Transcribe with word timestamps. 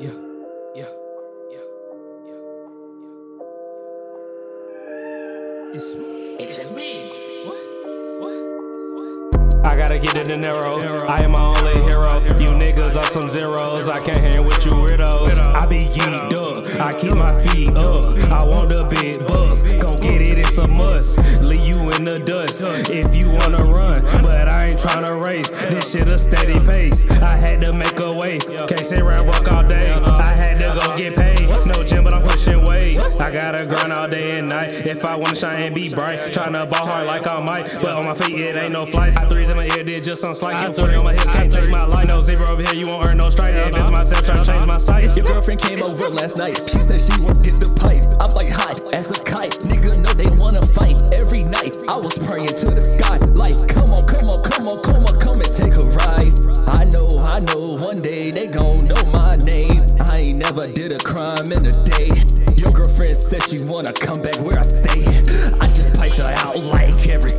Yeah, 0.00 0.10
yeah, 0.76 0.84
yeah, 1.50 1.58
yeah, 2.24 2.38
yeah. 4.70 5.74
It's 5.74 5.96
me. 5.96 6.36
It's 6.38 6.70
me. 6.70 7.10
What? 7.44 7.58
What? 8.20 9.66
I 9.66 9.76
gotta 9.76 9.98
get 9.98 10.14
it 10.14 10.28
in 10.28 10.42
narrow. 10.42 10.78
I 11.08 11.24
am 11.24 11.32
my 11.32 11.42
only 11.42 11.80
hero. 11.82 12.08
You 12.38 12.54
niggas 12.54 12.96
are 12.96 13.10
some 13.10 13.28
zeros. 13.28 13.88
I 13.88 13.98
can't 13.98 14.18
hang 14.18 14.44
with 14.44 14.64
you 14.64 14.70
weirdos. 14.70 15.36
I 15.44 15.66
be 15.66 15.80
geeked 15.80 16.32
up. 16.34 16.80
I 16.80 16.92
keep 16.92 17.14
my 17.14 17.32
feet 17.46 17.76
up. 17.76 18.06
I 18.32 18.44
want 18.44 18.68
the 18.68 18.84
big 18.84 19.18
bus. 19.26 19.62
Gon' 19.62 19.80
get 19.80 19.82
it, 19.82 19.82
it's 19.82 20.07
a 20.58 20.68
must. 20.68 21.18
Leave 21.42 21.66
you 21.66 21.90
in 21.90 22.04
the 22.04 22.18
dust 22.18 22.62
if 22.90 23.14
you 23.14 23.30
wanna 23.30 23.62
run. 23.64 24.02
But 24.22 24.48
I 24.48 24.66
ain't 24.66 24.78
tryna 24.78 25.24
race. 25.26 25.48
This 25.48 25.92
shit 25.92 26.08
a 26.08 26.18
steady 26.18 26.58
pace. 26.60 27.06
I 27.10 27.36
had 27.36 27.64
to 27.64 27.72
make 27.72 28.04
a 28.04 28.12
way. 28.12 28.38
Can't 28.38 28.84
sit 28.84 28.98
around 28.98 29.26
walk 29.26 29.46
all 29.52 29.62
day. 29.62 29.88
I 29.90 30.34
I 33.28 33.30
gotta 33.30 33.66
grind 33.66 33.92
all 33.92 34.08
day 34.08 34.38
and 34.38 34.48
night. 34.48 34.72
If 34.72 35.04
I 35.04 35.14
wanna 35.14 35.34
shine 35.34 35.62
and 35.62 35.74
be 35.74 35.92
bright, 35.92 36.18
tryna 36.32 36.64
ball 36.70 36.86
hard 36.88 37.08
like 37.08 37.30
I 37.30 37.38
might. 37.44 37.68
But 37.78 37.90
on 37.90 38.06
my 38.06 38.14
feet, 38.14 38.42
it 38.42 38.56
ain't 38.56 38.72
no 38.72 38.86
flights. 38.86 39.18
I 39.18 39.28
threes 39.28 39.50
in 39.50 39.56
my 39.58 39.64
ear, 39.76 39.84
did 39.84 40.02
just 40.02 40.22
some 40.22 40.32
slight. 40.32 40.56
I 40.56 40.72
40 40.72 40.94
on 40.94 41.04
my 41.04 41.12
hip, 41.12 41.28
can't 41.28 41.52
take 41.52 41.68
my 41.68 41.84
life. 41.84 42.08
No 42.08 42.22
zero 42.22 42.48
over 42.48 42.62
here, 42.62 42.72
you 42.72 42.86
won't 42.86 43.04
earn 43.04 43.18
no 43.18 43.28
strike. 43.28 43.52
If 43.52 43.74
uh-huh. 43.74 43.90
it's 43.90 43.98
myself, 43.98 44.24
tryna 44.24 44.46
change 44.46 44.66
my 44.66 44.78
sight. 44.78 45.14
Your 45.14 45.26
girlfriend 45.26 45.60
came 45.60 45.82
over 45.82 46.08
last 46.08 46.38
night. 46.38 46.56
She 46.70 46.80
said 46.80 47.02
she 47.02 47.12
won't 47.20 47.44
get 47.44 47.60
the 47.60 47.70
pipe. 47.76 48.00
I'm 48.18 48.32
like 48.32 48.48
hot 48.48 48.80
as 48.94 49.10
a 49.10 49.22
kite. 49.22 49.52
Nigga 49.68 50.00
know 50.00 50.14
they 50.14 50.30
wanna 50.38 50.64
fight 50.64 50.96
every 51.12 51.44
night. 51.44 51.76
I 51.86 51.98
was 51.98 52.16
praying 52.16 52.48
to 52.48 52.70
the 52.72 52.80
sky. 52.80 53.18
Like, 53.36 53.58
come 53.68 53.90
on, 53.92 54.06
come 54.06 54.24
on, 54.30 54.42
come 54.42 54.68
on, 54.68 54.80
come 54.80 55.04
on, 55.04 55.20
come 55.20 55.40
and 55.42 55.52
take 55.52 55.76
a 55.76 55.84
ride. 56.00 56.32
I 56.66 56.84
know, 56.84 57.08
I 57.28 57.40
know, 57.40 57.76
one 57.76 58.00
day 58.00 58.30
they 58.30 58.46
gon' 58.46 58.86
know 58.86 59.04
my 59.12 59.32
name. 59.32 59.80
I 60.00 60.16
ain't 60.16 60.38
never 60.38 60.62
did 60.66 60.92
a 60.92 60.98
crime 61.04 61.36
in 61.36 61.42
a 61.42 61.44
day. 61.44 61.47
Girlfriend 62.98 63.16
said 63.16 63.42
she 63.44 63.64
wanna 63.64 63.92
come 63.92 64.20
back 64.22 64.34
where 64.40 64.58
I 64.58 64.62
stay. 64.62 65.06
I 65.60 65.68
just 65.68 65.94
piped 65.94 66.18
her 66.18 66.34
out 66.38 66.58
like 66.58 67.08
every 67.08 67.30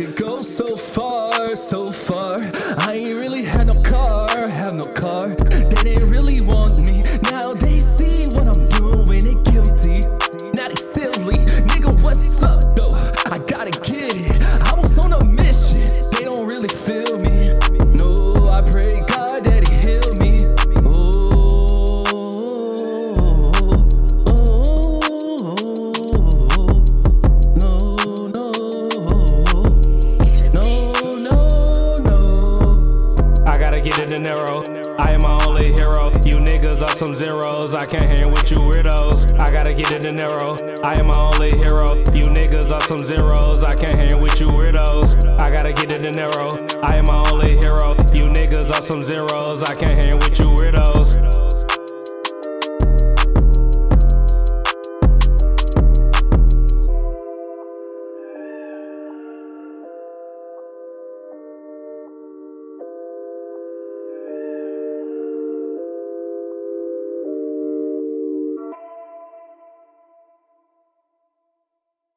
Can 0.00 0.12
go 0.12 0.38
so 0.38 0.64
in 34.12 34.22
narrow. 34.24 34.62
I 34.98 35.12
am 35.12 35.20
my 35.22 35.38
only 35.46 35.72
hero. 35.72 36.10
You 36.24 36.36
niggas 36.36 36.82
are 36.82 36.96
some 36.96 37.14
zeros. 37.14 37.74
I 37.74 37.84
can't 37.84 38.18
hang 38.18 38.30
with 38.30 38.50
you 38.50 38.58
weirdos. 38.58 39.38
I 39.38 39.50
gotta 39.50 39.74
get 39.74 39.92
it 39.92 40.04
in 40.04 40.16
narrow. 40.16 40.56
I 40.82 40.98
am 40.98 41.06
my 41.06 41.18
only 41.18 41.50
hero. 41.50 41.86
You 42.14 42.24
niggas 42.24 42.72
are 42.72 42.80
some 42.80 43.04
zeros. 43.04 43.62
I 43.62 43.72
can't 43.72 43.94
hang 43.94 44.20
with 44.20 44.40
you 44.40 44.48
weirdos. 44.48 45.38
I 45.38 45.50
gotta 45.50 45.72
get 45.72 45.92
it 45.92 46.04
in 46.04 46.12
narrow. 46.12 46.48
I 46.82 46.96
am 46.96 47.04
my 47.06 47.22
only 47.30 47.56
hero. 47.58 47.90
You 48.12 48.24
niggas 48.30 48.70
are 48.72 48.82
some 48.82 49.04
zeros. 49.04 49.62
I 49.62 49.74
can't 49.74 50.04
hang 50.04 50.10